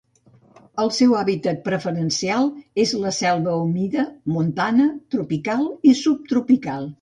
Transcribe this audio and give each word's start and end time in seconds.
El 0.83 0.87
seu 0.99 1.11
hàbitat 1.17 1.59
preferencial 1.67 2.49
és 2.85 2.93
la 3.03 3.11
selva 3.19 3.53
humida 3.67 4.07
montana 4.39 4.89
tropical 5.17 5.71
i 5.93 5.95
subtropical. 6.03 6.89